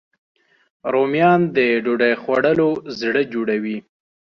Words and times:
رومیان 0.93 1.41
د 1.55 1.57
ډوډۍ 1.83 2.13
خوړلو 2.21 2.69
زړه 2.99 3.21
جوړوي 3.33 3.77